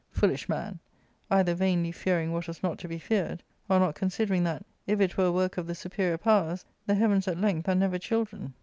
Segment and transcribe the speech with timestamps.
[0.09, 0.79] Foolish man!
[1.29, 5.15] either vainly fearing what was not to be feared, or not considering that, if it
[5.15, 8.55] were a work of the superior powers, the heavens at length are never children.